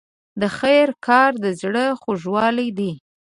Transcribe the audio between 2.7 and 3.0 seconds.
دی.